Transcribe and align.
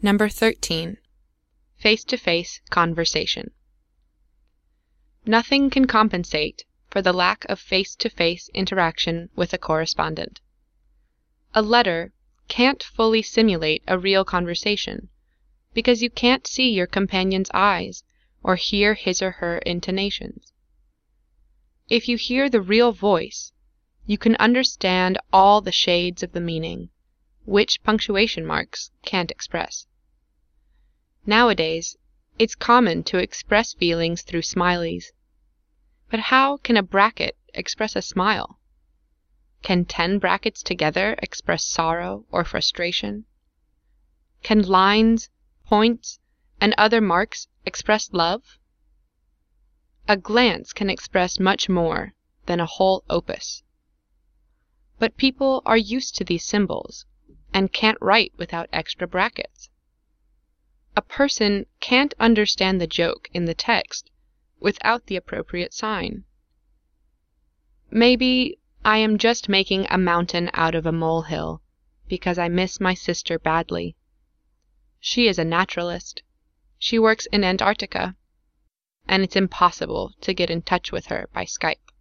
Number 0.00 0.28
13. 0.28 0.98
Face 1.76 2.04
to 2.04 2.16
face 2.16 2.60
conversation. 2.70 3.50
Nothing 5.26 5.70
can 5.70 5.88
compensate 5.88 6.64
for 6.88 7.02
the 7.02 7.12
lack 7.12 7.44
of 7.46 7.58
face 7.58 7.96
to 7.96 8.08
face 8.08 8.48
interaction 8.54 9.28
with 9.34 9.52
a 9.52 9.58
correspondent. 9.58 10.40
A 11.52 11.62
letter 11.62 12.12
can't 12.46 12.80
fully 12.80 13.22
simulate 13.22 13.82
a 13.88 13.98
real 13.98 14.24
conversation 14.24 15.08
because 15.74 16.00
you 16.00 16.10
can't 16.10 16.46
see 16.46 16.70
your 16.70 16.86
companion's 16.86 17.50
eyes 17.52 18.04
or 18.44 18.54
hear 18.54 18.94
his 18.94 19.20
or 19.20 19.32
her 19.32 19.58
intonations. 19.58 20.52
If 21.88 22.08
you 22.08 22.16
hear 22.16 22.48
the 22.48 22.60
real 22.60 22.92
voice, 22.92 23.52
you 24.06 24.16
can 24.16 24.36
understand 24.36 25.18
all 25.32 25.60
the 25.60 25.72
shades 25.72 26.22
of 26.22 26.30
the 26.30 26.40
meaning, 26.40 26.90
which 27.44 27.82
punctuation 27.82 28.46
marks 28.46 28.92
can't 29.02 29.32
express. 29.32 29.86
Nowadays, 31.28 31.94
it's 32.38 32.54
common 32.54 33.02
to 33.04 33.18
express 33.18 33.74
feelings 33.74 34.22
through 34.22 34.40
smileys. 34.40 35.12
But 36.10 36.20
how 36.20 36.56
can 36.56 36.78
a 36.78 36.82
bracket 36.82 37.36
express 37.52 37.94
a 37.94 38.00
smile? 38.00 38.58
Can 39.60 39.84
ten 39.84 40.18
brackets 40.18 40.62
together 40.62 41.16
express 41.18 41.66
sorrow 41.66 42.24
or 42.30 42.44
frustration? 42.44 43.26
Can 44.42 44.62
lines, 44.62 45.28
points, 45.66 46.18
and 46.62 46.74
other 46.78 47.02
marks 47.02 47.46
express 47.66 48.10
love? 48.14 48.56
A 50.08 50.16
glance 50.16 50.72
can 50.72 50.88
express 50.88 51.38
much 51.38 51.68
more 51.68 52.14
than 52.46 52.58
a 52.58 52.64
whole 52.64 53.04
opus. 53.10 53.62
But 54.98 55.18
people 55.18 55.62
are 55.66 55.76
used 55.76 56.14
to 56.14 56.24
these 56.24 56.46
symbols 56.46 57.04
and 57.52 57.70
can't 57.70 57.98
write 58.00 58.32
without 58.38 58.70
extra 58.72 59.06
brackets. 59.06 59.68
A 60.98 61.02
person 61.02 61.66
can't 61.78 62.12
understand 62.18 62.80
the 62.80 62.88
joke 62.88 63.30
in 63.32 63.44
the 63.44 63.54
text 63.54 64.10
without 64.58 65.06
the 65.06 65.14
appropriate 65.14 65.72
sign. 65.72 66.24
Maybe 67.88 68.58
I 68.84 68.98
am 68.98 69.16
just 69.16 69.48
making 69.48 69.86
a 69.90 69.96
mountain 69.96 70.50
out 70.54 70.74
of 70.74 70.86
a 70.86 70.90
molehill 70.90 71.62
because 72.08 72.36
I 72.36 72.48
miss 72.48 72.80
my 72.80 72.94
sister 72.94 73.38
badly. 73.38 73.94
She 74.98 75.28
is 75.28 75.38
a 75.38 75.44
naturalist. 75.44 76.24
She 76.80 76.98
works 76.98 77.26
in 77.26 77.44
Antarctica, 77.44 78.16
and 79.06 79.22
it's 79.22 79.36
impossible 79.36 80.14
to 80.22 80.34
get 80.34 80.50
in 80.50 80.62
touch 80.62 80.90
with 80.90 81.06
her 81.06 81.28
by 81.32 81.44
Skype. 81.44 81.92